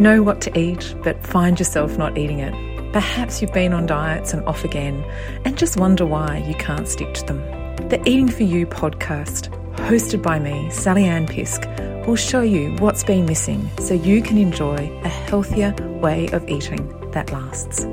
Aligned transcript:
Know 0.00 0.22
what 0.22 0.40
to 0.42 0.58
eat, 0.58 0.94
but 1.04 1.24
find 1.24 1.58
yourself 1.58 1.98
not 1.98 2.16
eating 2.16 2.38
it. 2.38 2.92
Perhaps 2.94 3.42
you've 3.42 3.52
been 3.52 3.74
on 3.74 3.84
diets 3.84 4.32
and 4.32 4.42
off 4.46 4.64
again 4.64 5.04
and 5.44 5.56
just 5.56 5.76
wonder 5.76 6.06
why 6.06 6.38
you 6.38 6.54
can't 6.54 6.88
stick 6.88 7.12
to 7.12 7.26
them. 7.26 7.40
The 7.88 8.00
Eating 8.08 8.28
for 8.28 8.42
You 8.42 8.66
podcast, 8.66 9.50
hosted 9.76 10.22
by 10.22 10.38
me, 10.38 10.70
Sally 10.70 11.04
Ann 11.04 11.26
Fisk, 11.26 11.68
will 12.06 12.16
show 12.16 12.40
you 12.40 12.74
what's 12.76 13.04
been 13.04 13.26
missing 13.26 13.70
so 13.80 13.92
you 13.92 14.22
can 14.22 14.38
enjoy 14.38 14.76
a 15.04 15.08
healthier 15.08 15.74
way 16.00 16.26
of 16.30 16.48
eating 16.48 17.10
that 17.10 17.30
lasts. 17.30 17.86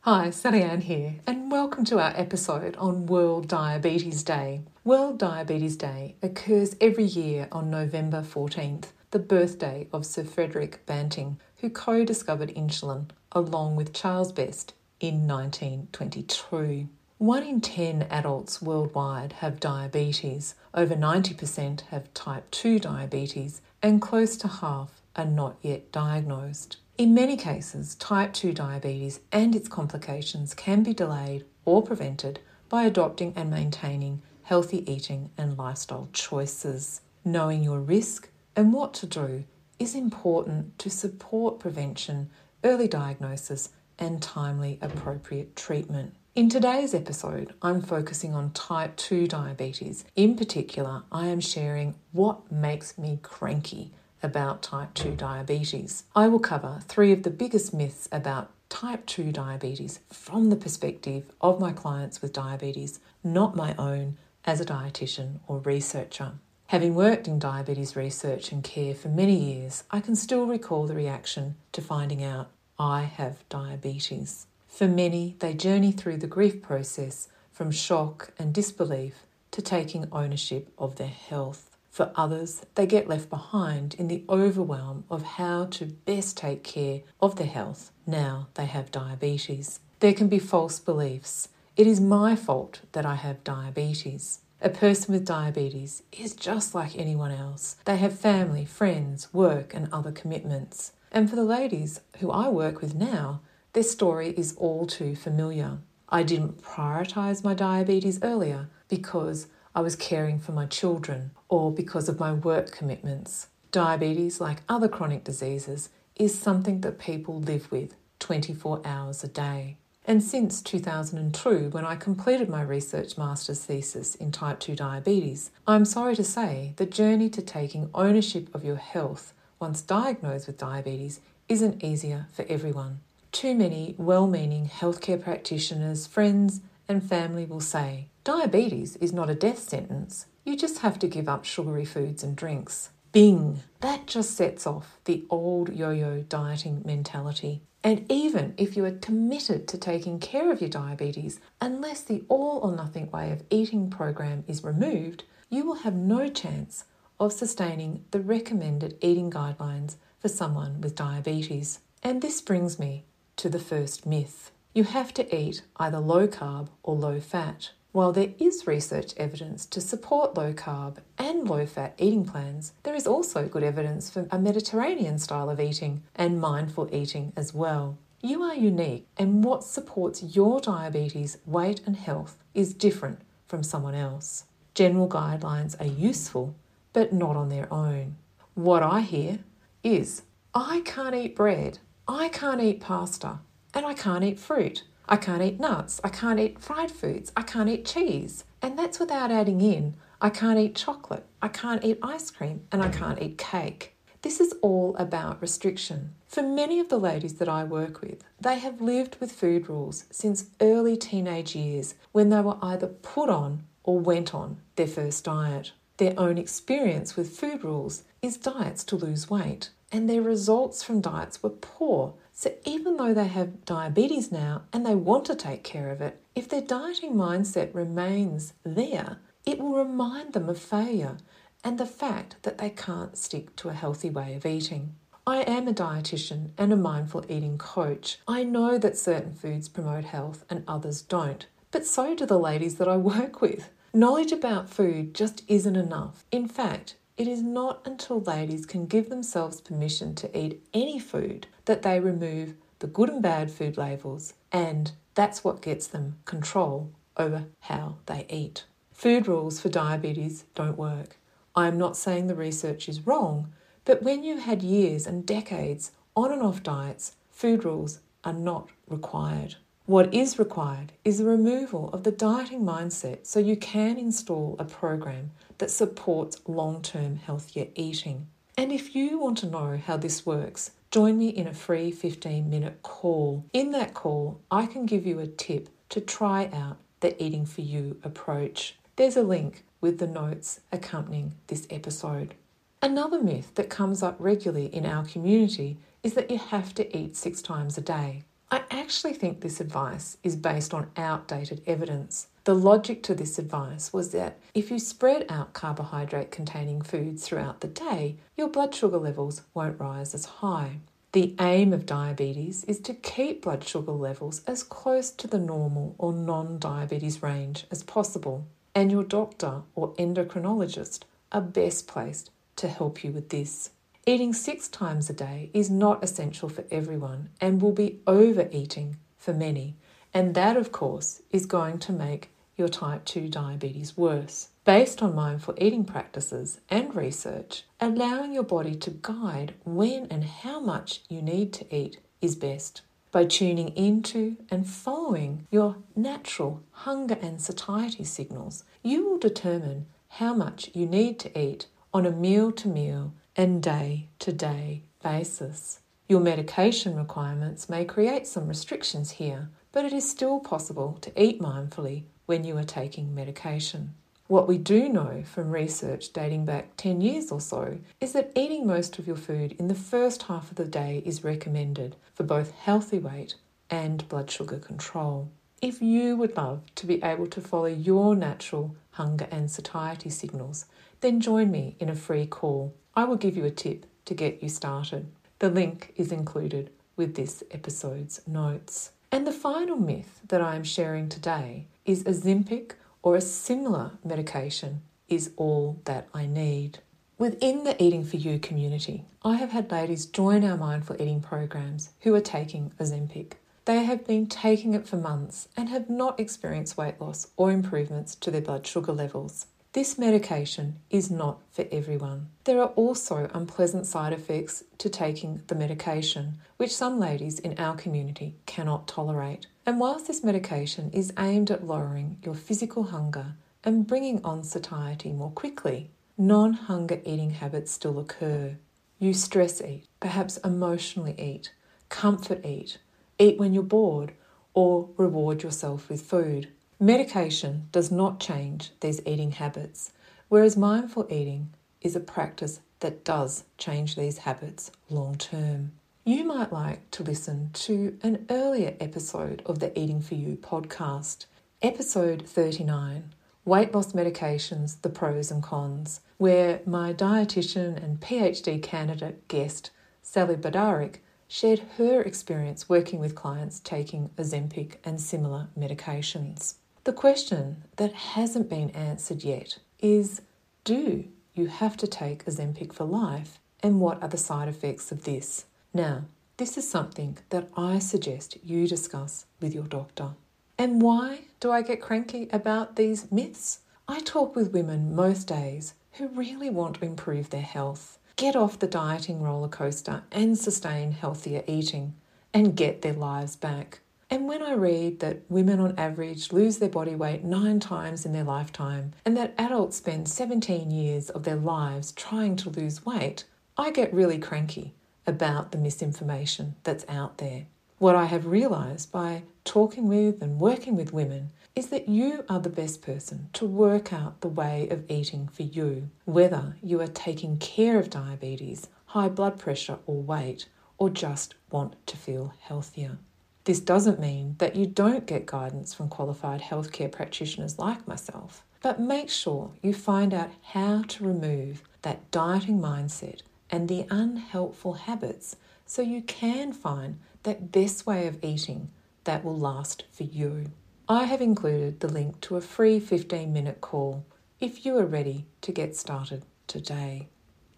Hi, 0.00 0.30
Sally 0.30 0.62
Ann 0.62 0.80
here, 0.80 1.14
and 1.28 1.50
welcome 1.50 1.84
to 1.86 2.00
our 2.00 2.12
episode 2.16 2.74
on 2.76 3.06
World 3.06 3.46
Diabetes 3.46 4.24
Day. 4.24 4.62
World 4.84 5.18
Diabetes 5.18 5.76
Day 5.76 6.16
occurs 6.22 6.76
every 6.80 7.04
year 7.04 7.48
on 7.50 7.70
November 7.70 8.22
14th 8.22 8.86
the 9.16 9.22
birthday 9.22 9.88
of 9.94 10.04
Sir 10.04 10.22
Frederick 10.24 10.84
Banting, 10.84 11.40
who 11.62 11.70
co 11.70 12.04
discovered 12.04 12.50
insulin 12.50 13.08
along 13.32 13.74
with 13.74 13.94
Charles 13.94 14.30
Best 14.30 14.74
in 15.00 15.26
1922. 15.26 16.86
One 17.16 17.42
in 17.42 17.62
10 17.62 18.02
adults 18.10 18.60
worldwide 18.60 19.32
have 19.40 19.58
diabetes, 19.58 20.54
over 20.74 20.94
90% 20.94 21.80
have 21.86 22.12
type 22.12 22.50
2 22.50 22.78
diabetes, 22.78 23.62
and 23.82 24.02
close 24.02 24.36
to 24.36 24.48
half 24.48 25.00
are 25.16 25.24
not 25.24 25.56
yet 25.62 25.90
diagnosed. 25.92 26.76
In 26.98 27.14
many 27.14 27.38
cases, 27.38 27.94
type 27.94 28.34
2 28.34 28.52
diabetes 28.52 29.20
and 29.32 29.56
its 29.56 29.66
complications 29.66 30.52
can 30.52 30.82
be 30.82 30.92
delayed 30.92 31.46
or 31.64 31.82
prevented 31.82 32.40
by 32.68 32.82
adopting 32.82 33.32
and 33.34 33.48
maintaining 33.48 34.20
healthy 34.42 34.84
eating 34.92 35.30
and 35.38 35.56
lifestyle 35.56 36.10
choices. 36.12 37.00
Knowing 37.24 37.64
your 37.64 37.80
risk 37.80 38.28
and 38.56 38.72
what 38.72 38.94
to 38.94 39.06
do 39.06 39.44
is 39.78 39.94
important 39.94 40.78
to 40.78 40.88
support 40.88 41.60
prevention, 41.60 42.30
early 42.64 42.88
diagnosis, 42.88 43.68
and 43.98 44.22
timely 44.22 44.78
appropriate 44.80 45.54
treatment. 45.54 46.14
In 46.34 46.48
today's 46.48 46.94
episode, 46.94 47.54
I'm 47.62 47.80
focusing 47.82 48.34
on 48.34 48.50
type 48.52 48.96
2 48.96 49.26
diabetes. 49.26 50.04
In 50.16 50.36
particular, 50.36 51.02
I 51.12 51.26
am 51.26 51.40
sharing 51.40 51.94
what 52.12 52.50
makes 52.50 52.98
me 52.98 53.18
cranky 53.22 53.92
about 54.22 54.62
type 54.62 54.92
2 54.94 55.12
diabetes. 55.12 56.04
I 56.14 56.28
will 56.28 56.38
cover 56.38 56.80
three 56.88 57.12
of 57.12 57.22
the 57.22 57.30
biggest 57.30 57.72
myths 57.72 58.08
about 58.10 58.50
type 58.68 59.06
2 59.06 59.32
diabetes 59.32 60.00
from 60.10 60.50
the 60.50 60.56
perspective 60.56 61.24
of 61.40 61.60
my 61.60 61.72
clients 61.72 62.20
with 62.20 62.32
diabetes, 62.32 63.00
not 63.22 63.56
my 63.56 63.74
own 63.78 64.16
as 64.44 64.60
a 64.60 64.64
dietitian 64.64 65.40
or 65.46 65.58
researcher. 65.58 66.32
Having 66.68 66.96
worked 66.96 67.28
in 67.28 67.38
diabetes 67.38 67.94
research 67.94 68.50
and 68.50 68.64
care 68.64 68.92
for 68.92 69.08
many 69.08 69.36
years, 69.36 69.84
I 69.92 70.00
can 70.00 70.16
still 70.16 70.46
recall 70.46 70.88
the 70.88 70.96
reaction 70.96 71.54
to 71.70 71.80
finding 71.80 72.24
out 72.24 72.50
I 72.76 73.02
have 73.02 73.48
diabetes. 73.48 74.48
For 74.66 74.88
many, 74.88 75.36
they 75.38 75.54
journey 75.54 75.92
through 75.92 76.16
the 76.16 76.26
grief 76.26 76.60
process 76.62 77.28
from 77.52 77.70
shock 77.70 78.32
and 78.36 78.52
disbelief 78.52 79.26
to 79.52 79.62
taking 79.62 80.08
ownership 80.10 80.68
of 80.76 80.96
their 80.96 81.06
health. 81.06 81.70
For 81.88 82.10
others, 82.16 82.66
they 82.74 82.86
get 82.86 83.08
left 83.08 83.30
behind 83.30 83.94
in 83.94 84.08
the 84.08 84.24
overwhelm 84.28 85.04
of 85.08 85.22
how 85.22 85.66
to 85.66 85.86
best 85.86 86.36
take 86.36 86.64
care 86.64 87.02
of 87.20 87.36
their 87.36 87.46
health 87.46 87.92
now 88.06 88.48
they 88.54 88.66
have 88.66 88.90
diabetes. 88.90 89.78
There 90.00 90.12
can 90.12 90.28
be 90.28 90.40
false 90.40 90.80
beliefs. 90.80 91.48
It 91.76 91.86
is 91.86 92.00
my 92.00 92.34
fault 92.34 92.80
that 92.90 93.06
I 93.06 93.14
have 93.14 93.44
diabetes. 93.44 94.40
A 94.60 94.70
person 94.70 95.12
with 95.12 95.26
diabetes 95.26 96.02
is 96.12 96.34
just 96.34 96.74
like 96.74 96.96
anyone 96.96 97.30
else. 97.30 97.76
They 97.84 97.98
have 97.98 98.18
family, 98.18 98.64
friends, 98.64 99.32
work, 99.34 99.74
and 99.74 99.88
other 99.92 100.10
commitments. 100.10 100.92
And 101.12 101.28
for 101.28 101.36
the 101.36 101.44
ladies 101.44 102.00
who 102.20 102.30
I 102.30 102.48
work 102.48 102.80
with 102.80 102.94
now, 102.94 103.42
their 103.74 103.82
story 103.82 104.30
is 104.30 104.54
all 104.56 104.86
too 104.86 105.14
familiar. 105.14 105.78
I 106.08 106.22
didn't 106.22 106.62
prioritize 106.62 107.44
my 107.44 107.52
diabetes 107.52 108.18
earlier 108.22 108.68
because 108.88 109.48
I 109.74 109.82
was 109.82 109.94
caring 109.94 110.38
for 110.38 110.52
my 110.52 110.64
children 110.64 111.32
or 111.50 111.70
because 111.70 112.08
of 112.08 112.18
my 112.18 112.32
work 112.32 112.72
commitments. 112.72 113.48
Diabetes, 113.72 114.40
like 114.40 114.62
other 114.70 114.88
chronic 114.88 115.22
diseases, 115.22 115.90
is 116.14 116.38
something 116.38 116.80
that 116.80 116.98
people 116.98 117.40
live 117.40 117.70
with 117.70 117.94
24 118.20 118.80
hours 118.86 119.22
a 119.22 119.28
day. 119.28 119.76
And 120.08 120.22
since 120.22 120.62
2002, 120.62 121.70
when 121.70 121.84
I 121.84 121.96
completed 121.96 122.48
my 122.48 122.62
research 122.62 123.18
master's 123.18 123.64
thesis 123.64 124.14
in 124.14 124.30
type 124.30 124.60
2 124.60 124.76
diabetes, 124.76 125.50
I'm 125.66 125.84
sorry 125.84 126.14
to 126.14 126.22
say 126.22 126.74
the 126.76 126.86
journey 126.86 127.28
to 127.30 127.42
taking 127.42 127.90
ownership 127.92 128.54
of 128.54 128.64
your 128.64 128.76
health 128.76 129.34
once 129.58 129.80
diagnosed 129.82 130.46
with 130.46 130.58
diabetes 130.58 131.20
isn't 131.48 131.82
easier 131.82 132.28
for 132.32 132.44
everyone. 132.48 133.00
Too 133.32 133.56
many 133.56 133.96
well 133.98 134.28
meaning 134.28 134.68
healthcare 134.68 135.20
practitioners, 135.20 136.06
friends, 136.06 136.60
and 136.88 137.02
family 137.02 137.44
will 137.44 137.60
say 137.60 138.06
diabetes 138.22 138.94
is 138.96 139.12
not 139.12 139.28
a 139.28 139.34
death 139.34 139.58
sentence, 139.58 140.26
you 140.44 140.56
just 140.56 140.78
have 140.78 141.00
to 141.00 141.08
give 141.08 141.28
up 141.28 141.44
sugary 141.44 141.84
foods 141.84 142.22
and 142.22 142.36
drinks. 142.36 142.90
Bing! 143.16 143.62
That 143.80 144.06
just 144.06 144.36
sets 144.36 144.66
off 144.66 144.98
the 145.06 145.24
old 145.30 145.74
yo 145.74 145.88
yo 145.88 146.20
dieting 146.28 146.82
mentality. 146.84 147.62
And 147.82 148.04
even 148.12 148.52
if 148.58 148.76
you 148.76 148.84
are 148.84 148.90
committed 148.90 149.66
to 149.68 149.78
taking 149.78 150.20
care 150.20 150.52
of 150.52 150.60
your 150.60 150.68
diabetes, 150.68 151.40
unless 151.58 152.02
the 152.02 152.24
all 152.28 152.58
or 152.58 152.76
nothing 152.76 153.10
way 153.10 153.32
of 153.32 153.42
eating 153.48 153.88
program 153.88 154.44
is 154.46 154.62
removed, 154.62 155.24
you 155.48 155.64
will 155.64 155.76
have 155.76 155.94
no 155.94 156.28
chance 156.28 156.84
of 157.18 157.32
sustaining 157.32 158.04
the 158.10 158.20
recommended 158.20 158.98
eating 159.00 159.30
guidelines 159.30 159.96
for 160.20 160.28
someone 160.28 160.82
with 160.82 160.94
diabetes. 160.94 161.78
And 162.02 162.20
this 162.20 162.42
brings 162.42 162.78
me 162.78 163.06
to 163.36 163.48
the 163.48 163.58
first 163.58 164.04
myth. 164.04 164.50
You 164.74 164.84
have 164.84 165.14
to 165.14 165.34
eat 165.34 165.62
either 165.78 166.00
low 166.00 166.28
carb 166.28 166.68
or 166.82 166.94
low 166.94 167.18
fat. 167.20 167.70
While 167.96 168.12
there 168.12 168.34
is 168.38 168.66
research 168.66 169.14
evidence 169.16 169.64
to 169.64 169.80
support 169.80 170.36
low 170.36 170.52
carb 170.52 170.98
and 171.16 171.48
low 171.48 171.64
fat 171.64 171.94
eating 171.96 172.26
plans, 172.26 172.74
there 172.82 172.94
is 172.94 173.06
also 173.06 173.48
good 173.48 173.62
evidence 173.62 174.10
for 174.10 174.28
a 174.30 174.38
Mediterranean 174.38 175.18
style 175.18 175.48
of 175.48 175.58
eating 175.58 176.02
and 176.14 176.38
mindful 176.38 176.94
eating 176.94 177.32
as 177.36 177.54
well. 177.54 177.96
You 178.20 178.42
are 178.42 178.54
unique, 178.54 179.06
and 179.16 179.42
what 179.42 179.64
supports 179.64 180.36
your 180.36 180.60
diabetes, 180.60 181.38
weight, 181.46 181.80
and 181.86 181.96
health 181.96 182.36
is 182.52 182.74
different 182.74 183.22
from 183.46 183.62
someone 183.62 183.94
else. 183.94 184.44
General 184.74 185.08
guidelines 185.08 185.80
are 185.80 185.86
useful, 185.86 186.54
but 186.92 187.14
not 187.14 187.34
on 187.34 187.48
their 187.48 187.72
own. 187.72 188.16
What 188.52 188.82
I 188.82 189.00
hear 189.00 189.38
is 189.82 190.20
I 190.54 190.82
can't 190.84 191.14
eat 191.14 191.34
bread, 191.34 191.78
I 192.06 192.28
can't 192.28 192.60
eat 192.60 192.82
pasta, 192.82 193.38
and 193.72 193.86
I 193.86 193.94
can't 193.94 194.22
eat 194.22 194.38
fruit. 194.38 194.82
I 195.08 195.16
can't 195.16 195.42
eat 195.42 195.60
nuts. 195.60 196.00
I 196.02 196.08
can't 196.08 196.40
eat 196.40 196.58
fried 196.58 196.90
foods. 196.90 197.32
I 197.36 197.42
can't 197.42 197.68
eat 197.68 197.84
cheese. 197.84 198.44
And 198.60 198.78
that's 198.78 198.98
without 198.98 199.30
adding 199.30 199.60
in 199.60 199.94
I 200.20 200.30
can't 200.30 200.58
eat 200.58 200.74
chocolate. 200.74 201.26
I 201.42 201.48
can't 201.48 201.84
eat 201.84 201.98
ice 202.02 202.30
cream. 202.30 202.62
And 202.72 202.82
I 202.82 202.88
can't 202.88 203.20
eat 203.20 203.38
cake. 203.38 203.94
This 204.22 204.40
is 204.40 204.54
all 204.62 204.96
about 204.98 205.40
restriction. 205.40 206.14
For 206.26 206.42
many 206.42 206.80
of 206.80 206.88
the 206.88 206.98
ladies 206.98 207.34
that 207.34 207.48
I 207.48 207.64
work 207.64 208.00
with, 208.00 208.24
they 208.40 208.58
have 208.58 208.80
lived 208.80 209.16
with 209.20 209.30
food 209.30 209.68
rules 209.68 210.04
since 210.10 210.46
early 210.60 210.96
teenage 210.96 211.54
years 211.54 211.94
when 212.12 212.30
they 212.30 212.40
were 212.40 212.58
either 212.60 212.88
put 212.88 213.28
on 213.28 213.64
or 213.84 214.00
went 214.00 214.34
on 214.34 214.56
their 214.74 214.88
first 214.88 215.24
diet. 215.24 215.72
Their 215.98 216.14
own 216.18 216.38
experience 216.38 217.16
with 217.16 217.38
food 217.38 217.62
rules 217.62 218.02
is 218.20 218.36
diets 218.36 218.84
to 218.84 218.96
lose 218.96 219.30
weight, 219.30 219.70
and 219.92 220.10
their 220.10 220.22
results 220.22 220.82
from 220.82 221.00
diets 221.00 221.42
were 221.42 221.50
poor 221.50 222.14
so, 222.38 222.52
even 222.66 222.98
though 222.98 223.14
they 223.14 223.28
have 223.28 223.64
diabetes 223.64 224.30
now 224.30 224.64
and 224.70 224.84
they 224.84 224.94
want 224.94 225.24
to 225.24 225.34
take 225.34 225.64
care 225.64 225.88
of 225.88 226.02
it, 226.02 226.20
if 226.34 226.50
their 226.50 226.60
dieting 226.60 227.14
mindset 227.14 227.74
remains 227.74 228.52
there, 228.62 229.20
it 229.46 229.58
will 229.58 229.72
remind 229.72 230.34
them 230.34 230.50
of 230.50 230.58
failure 230.58 231.16
and 231.64 231.78
the 231.78 231.86
fact 231.86 232.36
that 232.42 232.58
they 232.58 232.68
can't 232.68 233.16
stick 233.16 233.56
to 233.56 233.70
a 233.70 233.72
healthy 233.72 234.10
way 234.10 234.34
of 234.34 234.44
eating. 234.44 234.96
I 235.26 235.38
am 235.44 235.66
a 235.66 235.72
dietitian 235.72 236.50
and 236.58 236.74
a 236.74 236.76
mindful 236.76 237.24
eating 237.26 237.56
coach. 237.56 238.18
I 238.28 238.44
know 238.44 238.76
that 238.76 238.98
certain 238.98 239.32
foods 239.32 239.70
promote 239.70 240.04
health 240.04 240.44
and 240.50 240.62
others 240.68 241.00
don't, 241.00 241.46
but 241.70 241.86
so 241.86 242.14
do 242.14 242.26
the 242.26 242.38
ladies 242.38 242.76
that 242.76 242.86
I 242.86 242.96
work 242.98 243.40
with. 243.40 243.70
Knowledge 243.94 244.32
about 244.32 244.68
food 244.68 245.14
just 245.14 245.42
isn't 245.48 245.74
enough. 245.74 246.26
In 246.30 246.48
fact, 246.48 246.96
it 247.16 247.26
is 247.26 247.42
not 247.42 247.80
until 247.84 248.20
ladies 248.20 248.66
can 248.66 248.86
give 248.86 249.08
themselves 249.08 249.60
permission 249.60 250.14
to 250.14 250.38
eat 250.38 250.62
any 250.74 250.98
food 250.98 251.46
that 251.64 251.82
they 251.82 251.98
remove 251.98 252.54
the 252.78 252.86
good 252.86 253.08
and 253.08 253.22
bad 253.22 253.50
food 253.50 253.76
labels, 253.78 254.34
and 254.52 254.92
that's 255.14 255.42
what 255.42 255.62
gets 255.62 255.86
them 255.86 256.18
control 256.26 256.92
over 257.16 257.46
how 257.60 257.96
they 258.06 258.26
eat. 258.28 258.64
Food 258.92 259.26
rules 259.26 259.60
for 259.60 259.68
diabetes 259.68 260.44
don't 260.54 260.76
work. 260.76 261.16
I 261.54 261.68
am 261.68 261.78
not 261.78 261.96
saying 261.96 262.26
the 262.26 262.34
research 262.34 262.88
is 262.88 263.06
wrong, 263.06 263.52
but 263.86 264.02
when 264.02 264.22
you've 264.22 264.42
had 264.42 264.62
years 264.62 265.06
and 265.06 265.24
decades 265.24 265.92
on 266.14 266.32
and 266.32 266.42
off 266.42 266.62
diets, 266.62 267.16
food 267.30 267.64
rules 267.64 268.00
are 268.24 268.32
not 268.32 268.68
required. 268.88 269.56
What 269.86 270.12
is 270.12 270.36
required 270.36 270.90
is 271.04 271.18
the 271.18 271.26
removal 271.26 271.90
of 271.92 272.02
the 272.02 272.10
dieting 272.10 272.62
mindset 272.62 273.24
so 273.24 273.38
you 273.38 273.56
can 273.56 273.98
install 273.98 274.56
a 274.58 274.64
program 274.64 275.30
that 275.58 275.70
supports 275.70 276.40
long 276.48 276.82
term 276.82 277.14
healthier 277.18 277.68
eating. 277.76 278.26
And 278.58 278.72
if 278.72 278.96
you 278.96 279.20
want 279.20 279.38
to 279.38 279.46
know 279.46 279.76
how 279.76 279.96
this 279.96 280.26
works, 280.26 280.72
join 280.90 281.16
me 281.16 281.28
in 281.28 281.46
a 281.46 281.54
free 281.54 281.92
15 281.92 282.50
minute 282.50 282.82
call. 282.82 283.44
In 283.52 283.70
that 283.70 283.94
call, 283.94 284.40
I 284.50 284.66
can 284.66 284.86
give 284.86 285.06
you 285.06 285.20
a 285.20 285.28
tip 285.28 285.68
to 285.90 286.00
try 286.00 286.50
out 286.52 286.78
the 286.98 287.22
Eating 287.22 287.46
for 287.46 287.60
You 287.60 288.00
approach. 288.02 288.74
There's 288.96 289.16
a 289.16 289.22
link 289.22 289.62
with 289.80 289.98
the 289.98 290.08
notes 290.08 290.58
accompanying 290.72 291.36
this 291.46 291.64
episode. 291.70 292.34
Another 292.82 293.22
myth 293.22 293.54
that 293.54 293.70
comes 293.70 294.02
up 294.02 294.16
regularly 294.18 294.66
in 294.66 294.84
our 294.84 295.04
community 295.04 295.76
is 296.02 296.14
that 296.14 296.28
you 296.28 296.38
have 296.38 296.74
to 296.74 296.96
eat 296.96 297.14
six 297.14 297.40
times 297.40 297.78
a 297.78 297.82
day. 297.82 298.24
I 298.48 298.62
actually 298.70 299.14
think 299.14 299.40
this 299.40 299.60
advice 299.60 300.18
is 300.22 300.36
based 300.36 300.72
on 300.72 300.90
outdated 300.96 301.62
evidence. 301.66 302.28
The 302.44 302.54
logic 302.54 303.02
to 303.04 303.14
this 303.14 303.40
advice 303.40 303.92
was 303.92 304.12
that 304.12 304.38
if 304.54 304.70
you 304.70 304.78
spread 304.78 305.26
out 305.28 305.52
carbohydrate 305.52 306.30
containing 306.30 306.80
foods 306.80 307.26
throughout 307.26 307.60
the 307.60 307.66
day, 307.66 308.18
your 308.36 308.46
blood 308.46 308.72
sugar 308.72 308.98
levels 308.98 309.42
won't 309.52 309.80
rise 309.80 310.14
as 310.14 310.26
high. 310.26 310.78
The 311.10 311.34
aim 311.40 311.72
of 311.72 311.86
diabetes 311.86 312.62
is 312.64 312.78
to 312.80 312.94
keep 312.94 313.42
blood 313.42 313.64
sugar 313.64 313.90
levels 313.90 314.42
as 314.46 314.62
close 314.62 315.10
to 315.10 315.26
the 315.26 315.40
normal 315.40 315.96
or 315.98 316.12
non 316.12 316.60
diabetes 316.60 317.24
range 317.24 317.66
as 317.72 317.82
possible, 317.82 318.46
and 318.76 318.92
your 318.92 319.02
doctor 319.02 319.62
or 319.74 319.92
endocrinologist 319.94 321.00
are 321.32 321.40
best 321.40 321.88
placed 321.88 322.30
to 322.56 322.68
help 322.68 323.02
you 323.02 323.10
with 323.10 323.30
this. 323.30 323.70
Eating 324.08 324.32
six 324.32 324.68
times 324.68 325.10
a 325.10 325.12
day 325.12 325.50
is 325.52 325.68
not 325.68 326.04
essential 326.04 326.48
for 326.48 326.62
everyone 326.70 327.28
and 327.40 327.60
will 327.60 327.72
be 327.72 327.98
overeating 328.06 328.98
for 329.18 329.34
many, 329.34 329.74
and 330.14 330.32
that, 330.36 330.56
of 330.56 330.70
course, 330.70 331.22
is 331.32 331.44
going 331.44 331.80
to 331.80 331.92
make 331.92 332.30
your 332.56 332.68
type 332.68 333.04
2 333.04 333.28
diabetes 333.28 333.96
worse. 333.96 334.50
Based 334.64 335.02
on 335.02 335.16
mindful 335.16 335.56
eating 335.58 335.84
practices 335.84 336.60
and 336.70 336.94
research, 336.94 337.64
allowing 337.80 338.32
your 338.32 338.44
body 338.44 338.76
to 338.76 338.90
guide 338.90 339.54
when 339.64 340.06
and 340.06 340.22
how 340.22 340.60
much 340.60 341.00
you 341.08 341.20
need 341.20 341.52
to 341.54 341.76
eat 341.76 341.98
is 342.20 342.36
best. 342.36 342.82
By 343.10 343.24
tuning 343.24 343.70
into 343.70 344.36
and 344.52 344.68
following 344.68 345.48
your 345.50 345.78
natural 345.96 346.62
hunger 346.70 347.18
and 347.20 347.40
satiety 347.40 348.04
signals, 348.04 348.62
you 348.84 349.04
will 349.04 349.18
determine 349.18 349.86
how 350.10 350.32
much 350.32 350.70
you 350.74 350.86
need 350.86 351.18
to 351.18 351.36
eat 351.36 351.66
on 351.92 352.06
a 352.06 352.12
meal 352.12 352.52
to 352.52 352.68
meal 352.68 353.12
and 353.36 353.62
day 353.62 354.08
to 354.18 354.32
day 354.32 354.82
basis. 355.02 355.80
Your 356.08 356.20
medication 356.20 356.96
requirements 356.96 357.68
may 357.68 357.84
create 357.84 358.26
some 358.26 358.48
restrictions 358.48 359.10
here, 359.12 359.50
but 359.72 359.84
it 359.84 359.92
is 359.92 360.08
still 360.08 360.40
possible 360.40 360.96
to 361.02 361.22
eat 361.22 361.40
mindfully 361.40 362.04
when 362.24 362.44
you 362.44 362.56
are 362.56 362.64
taking 362.64 363.14
medication. 363.14 363.94
What 364.28 364.48
we 364.48 364.58
do 364.58 364.88
know 364.88 365.22
from 365.24 365.50
research 365.50 366.12
dating 366.12 366.46
back 366.46 366.76
10 366.76 367.00
years 367.00 367.30
or 367.30 367.40
so 367.40 367.78
is 368.00 368.12
that 368.12 368.32
eating 368.34 368.66
most 368.66 368.98
of 368.98 369.06
your 369.06 369.16
food 369.16 369.54
in 369.58 369.68
the 369.68 369.74
first 369.74 370.24
half 370.24 370.50
of 370.50 370.56
the 370.56 370.64
day 370.64 371.02
is 371.04 371.22
recommended 371.22 371.94
for 372.14 372.24
both 372.24 372.50
healthy 372.52 372.98
weight 372.98 373.34
and 373.70 374.08
blood 374.08 374.30
sugar 374.30 374.58
control. 374.58 375.30
If 375.62 375.80
you 375.80 376.16
would 376.16 376.36
love 376.36 376.62
to 376.76 376.86
be 376.86 377.02
able 377.02 377.26
to 377.28 377.40
follow 377.40 377.66
your 377.66 378.16
natural 378.16 378.74
hunger 378.92 379.28
and 379.30 379.50
satiety 379.50 380.10
signals, 380.10 380.66
then 381.00 381.20
join 381.20 381.50
me 381.50 381.76
in 381.78 381.88
a 381.88 381.94
free 381.94 382.26
call. 382.26 382.74
I 382.96 383.04
will 383.04 383.16
give 383.16 383.36
you 383.36 383.44
a 383.44 383.50
tip 383.50 383.84
to 384.06 384.14
get 384.14 384.42
you 384.42 384.48
started. 384.48 385.12
The 385.38 385.50
link 385.50 385.92
is 385.96 386.10
included 386.10 386.70
with 386.96 387.14
this 387.14 387.44
episode's 387.50 388.22
notes. 388.26 388.92
And 389.12 389.26
the 389.26 389.32
final 389.32 389.76
myth 389.76 390.20
that 390.28 390.40
I 390.40 390.56
am 390.56 390.64
sharing 390.64 391.10
today 391.10 391.66
is 391.84 392.04
Ozempic 392.04 392.72
or 393.02 393.14
a 393.14 393.20
similar 393.20 393.92
medication 394.02 394.80
is 395.08 395.30
all 395.36 395.78
that 395.84 396.08
I 396.14 396.24
need. 396.24 396.78
Within 397.18 397.64
the 397.64 397.80
Eating 397.82 398.04
for 398.04 398.16
You 398.16 398.38
community, 398.38 399.04
I 399.22 399.36
have 399.36 399.50
had 399.50 399.70
ladies 399.70 400.06
join 400.06 400.42
our 400.42 400.56
mindful 400.56 400.96
eating 401.00 401.20
programs 401.20 401.90
who 402.00 402.14
are 402.14 402.20
taking 402.20 402.72
Ozempic. 402.80 403.34
They 403.66 403.84
have 403.84 404.06
been 404.06 404.26
taking 404.26 404.72
it 404.72 404.88
for 404.88 404.96
months 404.96 405.48
and 405.56 405.68
have 405.68 405.90
not 405.90 406.18
experienced 406.18 406.78
weight 406.78 407.00
loss 407.00 407.28
or 407.36 407.50
improvements 407.50 408.14
to 408.16 408.30
their 408.30 408.40
blood 408.40 408.66
sugar 408.66 408.92
levels. 408.92 409.46
This 409.76 409.98
medication 409.98 410.76
is 410.88 411.10
not 411.10 411.40
for 411.52 411.66
everyone. 411.70 412.30
There 412.44 412.62
are 412.62 412.72
also 412.76 413.28
unpleasant 413.34 413.86
side 413.86 414.14
effects 414.14 414.64
to 414.78 414.88
taking 414.88 415.42
the 415.48 415.54
medication, 415.54 416.38
which 416.56 416.74
some 416.74 416.98
ladies 416.98 417.38
in 417.38 417.58
our 417.58 417.76
community 417.76 418.36
cannot 418.46 418.88
tolerate. 418.88 419.48
And 419.66 419.78
whilst 419.78 420.06
this 420.06 420.24
medication 420.24 420.90
is 420.94 421.12
aimed 421.18 421.50
at 421.50 421.66
lowering 421.66 422.16
your 422.24 422.32
physical 422.32 422.84
hunger 422.84 423.34
and 423.64 423.86
bringing 423.86 424.24
on 424.24 424.44
satiety 424.44 425.12
more 425.12 425.32
quickly, 425.32 425.90
non 426.16 426.54
hunger 426.54 427.02
eating 427.04 427.32
habits 427.32 427.70
still 427.70 427.98
occur. 427.98 428.56
You 428.98 429.12
stress 429.12 429.60
eat, 429.60 429.84
perhaps 430.00 430.38
emotionally 430.38 431.14
eat, 431.18 431.52
comfort 431.90 432.46
eat, 432.46 432.78
eat 433.18 433.38
when 433.38 433.52
you're 433.52 433.62
bored, 433.62 434.14
or 434.54 434.88
reward 434.96 435.42
yourself 435.42 435.90
with 435.90 436.00
food. 436.00 436.48
Medication 436.78 437.68
does 437.72 437.90
not 437.90 438.20
change 438.20 438.70
these 438.80 439.00
eating 439.06 439.30
habits, 439.30 439.92
whereas 440.28 440.58
mindful 440.58 441.06
eating 441.08 441.54
is 441.80 441.96
a 441.96 442.00
practice 442.00 442.60
that 442.80 443.02
does 443.02 443.44
change 443.56 443.96
these 443.96 444.18
habits 444.18 444.70
long 444.90 445.16
term. 445.16 445.72
You 446.04 446.22
might 446.24 446.52
like 446.52 446.90
to 446.90 447.02
listen 447.02 447.48
to 447.54 447.98
an 448.02 448.26
earlier 448.28 448.76
episode 448.78 449.42
of 449.46 449.58
the 449.60 449.76
Eating 449.78 450.02
for 450.02 450.16
You 450.16 450.36
podcast, 450.36 451.24
episode 451.62 452.28
39 452.28 453.14
Weight 453.46 453.74
Loss 453.74 453.94
Medications 453.94 454.82
The 454.82 454.90
Pros 454.90 455.30
and 455.30 455.42
Cons, 455.42 456.02
where 456.18 456.60
my 456.66 456.92
dietitian 456.92 457.82
and 457.82 458.00
PhD 458.00 458.62
candidate 458.62 459.26
guest, 459.28 459.70
Sally 460.02 460.36
Badarik, 460.36 460.96
shared 461.26 461.62
her 461.78 462.02
experience 462.02 462.68
working 462.68 462.98
with 462.98 463.14
clients 463.14 463.60
taking 463.60 464.10
Ozempic 464.18 464.74
and 464.84 465.00
similar 465.00 465.48
medications. 465.58 466.56
The 466.86 466.92
question 466.92 467.64
that 467.78 467.92
hasn't 468.14 468.48
been 468.48 468.70
answered 468.70 469.24
yet 469.24 469.58
is 469.80 470.20
do 470.62 471.08
you 471.34 471.48
have 471.48 471.76
to 471.78 471.86
take 471.88 472.24
Ozempic 472.26 472.72
for 472.72 472.84
life 472.84 473.40
and 473.60 473.80
what 473.80 474.00
are 474.00 474.08
the 474.08 474.16
side 474.16 474.46
effects 474.46 474.92
of 474.92 475.02
this? 475.02 475.46
Now, 475.74 476.04
this 476.36 476.56
is 476.56 476.70
something 476.70 477.18
that 477.30 477.48
I 477.56 477.80
suggest 477.80 478.36
you 478.44 478.68
discuss 478.68 479.26
with 479.40 479.52
your 479.52 479.64
doctor. 479.64 480.10
And 480.58 480.80
why 480.80 481.22
do 481.40 481.50
I 481.50 481.62
get 481.62 481.82
cranky 481.82 482.28
about 482.32 482.76
these 482.76 483.10
myths? 483.10 483.62
I 483.88 483.98
talk 483.98 484.36
with 484.36 484.52
women 484.52 484.94
most 484.94 485.26
days 485.26 485.74
who 485.94 486.06
really 486.06 486.50
want 486.50 486.76
to 486.76 486.84
improve 486.84 487.30
their 487.30 487.40
health, 487.40 487.98
get 488.14 488.36
off 488.36 488.60
the 488.60 488.68
dieting 488.68 489.22
roller 489.22 489.48
coaster 489.48 490.04
and 490.12 490.38
sustain 490.38 490.92
healthier 490.92 491.42
eating, 491.48 491.94
and 492.32 492.56
get 492.56 492.82
their 492.82 492.92
lives 492.92 493.34
back. 493.34 493.80
And 494.08 494.28
when 494.28 494.40
I 494.40 494.52
read 494.52 495.00
that 495.00 495.22
women 495.28 495.58
on 495.58 495.76
average 495.76 496.32
lose 496.32 496.58
their 496.58 496.68
body 496.68 496.94
weight 496.94 497.24
nine 497.24 497.58
times 497.58 498.06
in 498.06 498.12
their 498.12 498.22
lifetime, 498.22 498.92
and 499.04 499.16
that 499.16 499.34
adults 499.36 499.78
spend 499.78 500.08
17 500.08 500.70
years 500.70 501.10
of 501.10 501.24
their 501.24 501.36
lives 501.36 501.90
trying 501.90 502.36
to 502.36 502.50
lose 502.50 502.86
weight, 502.86 503.24
I 503.56 503.72
get 503.72 503.92
really 503.92 504.18
cranky 504.18 504.74
about 505.08 505.50
the 505.50 505.58
misinformation 505.58 506.54
that's 506.62 506.84
out 506.88 507.18
there. 507.18 507.46
What 507.78 507.96
I 507.96 508.04
have 508.04 508.26
realised 508.26 508.92
by 508.92 509.24
talking 509.44 509.88
with 509.88 510.22
and 510.22 510.38
working 510.38 510.76
with 510.76 510.92
women 510.92 511.30
is 511.56 511.66
that 511.70 511.88
you 511.88 512.24
are 512.28 512.40
the 512.40 512.48
best 512.48 512.82
person 512.82 513.28
to 513.32 513.44
work 513.44 513.92
out 513.92 514.20
the 514.20 514.28
way 514.28 514.68
of 514.68 514.88
eating 514.88 515.26
for 515.26 515.42
you, 515.42 515.90
whether 516.04 516.56
you 516.62 516.80
are 516.80 516.86
taking 516.86 517.38
care 517.38 517.78
of 517.78 517.90
diabetes, 517.90 518.68
high 518.86 519.08
blood 519.08 519.38
pressure, 519.38 519.78
or 519.84 520.00
weight, 520.00 520.46
or 520.78 520.90
just 520.90 521.34
want 521.50 521.74
to 521.86 521.96
feel 521.96 522.34
healthier. 522.40 522.98
This 523.46 523.60
doesn't 523.60 524.00
mean 524.00 524.34
that 524.38 524.56
you 524.56 524.66
don't 524.66 525.06
get 525.06 525.24
guidance 525.24 525.72
from 525.72 525.88
qualified 525.88 526.40
healthcare 526.40 526.90
practitioners 526.90 527.60
like 527.60 527.86
myself, 527.86 528.44
but 528.60 528.80
make 528.80 529.08
sure 529.08 529.52
you 529.62 529.72
find 529.72 530.12
out 530.12 530.32
how 530.42 530.82
to 530.88 531.04
remove 531.06 531.62
that 531.82 532.10
dieting 532.10 532.58
mindset 532.58 533.22
and 533.48 533.68
the 533.68 533.86
unhelpful 533.88 534.72
habits 534.72 535.36
so 535.64 535.80
you 535.80 536.02
can 536.02 536.52
find 536.52 536.98
that 537.22 537.52
best 537.52 537.86
way 537.86 538.08
of 538.08 538.18
eating 538.20 538.68
that 539.04 539.24
will 539.24 539.38
last 539.38 539.84
for 539.92 540.02
you. 540.02 540.50
I 540.88 541.04
have 541.04 541.20
included 541.20 541.78
the 541.78 541.88
link 541.88 542.20
to 542.22 542.34
a 542.34 542.40
free 542.40 542.80
15 542.80 543.32
minute 543.32 543.60
call 543.60 544.04
if 544.40 544.66
you 544.66 544.76
are 544.76 544.86
ready 544.86 545.24
to 545.42 545.52
get 545.52 545.76
started 545.76 546.24
today. 546.48 547.06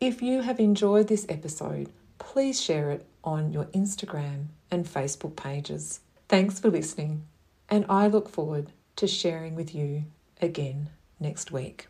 If 0.02 0.20
you 0.20 0.42
have 0.42 0.60
enjoyed 0.60 1.08
this 1.08 1.24
episode, 1.30 1.88
please 2.18 2.60
share 2.60 2.90
it 2.90 3.06
on 3.24 3.54
your 3.54 3.64
Instagram 3.66 4.48
and 4.70 4.84
Facebook 4.84 5.36
pages. 5.36 6.00
Thanks 6.28 6.58
for 6.58 6.70
listening, 6.70 7.24
and 7.68 7.84
I 7.88 8.06
look 8.06 8.28
forward 8.28 8.72
to 8.96 9.06
sharing 9.06 9.54
with 9.54 9.74
you 9.74 10.04
again 10.40 10.90
next 11.20 11.50
week. 11.50 11.88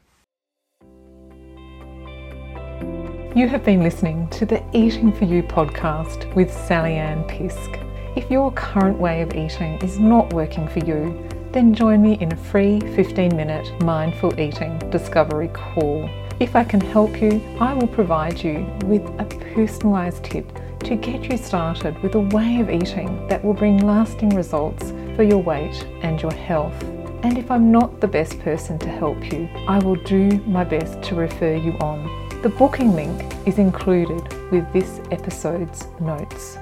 You 3.34 3.46
have 3.46 3.64
been 3.64 3.82
listening 3.82 4.28
to 4.30 4.46
the 4.46 4.64
Eating 4.72 5.12
for 5.12 5.24
You 5.24 5.42
podcast 5.42 6.34
with 6.34 6.52
Sally 6.52 6.94
Ann 6.94 7.28
Fisk. 7.28 7.70
If 8.16 8.30
your 8.30 8.50
current 8.52 8.98
way 8.98 9.22
of 9.22 9.34
eating 9.34 9.80
is 9.82 9.98
not 9.98 10.32
working 10.32 10.66
for 10.66 10.80
you, 10.80 11.28
then 11.52 11.72
join 11.72 12.02
me 12.02 12.14
in 12.20 12.32
a 12.32 12.36
free 12.36 12.80
15 12.80 13.36
minute 13.36 13.80
mindful 13.82 14.38
eating 14.40 14.78
discovery 14.90 15.48
call 15.48 16.08
If 16.40 16.54
I 16.54 16.62
can 16.62 16.80
help 16.80 17.20
you, 17.20 17.42
I 17.58 17.74
will 17.74 17.88
provide 17.88 18.42
you 18.44 18.64
with 18.84 19.02
a 19.18 19.24
personalised 19.24 20.22
tip 20.22 20.46
to 20.80 20.96
get 20.96 21.30
you 21.30 21.36
started 21.36 22.00
with 22.02 22.14
a 22.14 22.20
way 22.20 22.60
of 22.60 22.70
eating 22.70 23.26
that 23.28 23.44
will 23.44 23.54
bring 23.54 23.78
lasting 23.78 24.30
results 24.30 24.90
for 25.16 25.22
your 25.22 25.38
weight 25.38 25.86
and 26.02 26.20
your 26.20 26.32
health. 26.32 26.82
And 27.24 27.36
if 27.36 27.50
I'm 27.50 27.72
not 27.72 28.00
the 28.00 28.08
best 28.08 28.38
person 28.40 28.78
to 28.78 28.88
help 28.88 29.32
you, 29.32 29.48
I 29.66 29.78
will 29.78 29.96
do 29.96 30.38
my 30.46 30.64
best 30.64 31.02
to 31.08 31.14
refer 31.14 31.56
you 31.56 31.72
on. 31.80 32.28
The 32.42 32.48
booking 32.48 32.94
link 32.94 33.34
is 33.46 33.58
included 33.58 34.22
with 34.52 34.72
this 34.72 35.00
episode's 35.10 35.86
notes. 36.00 36.58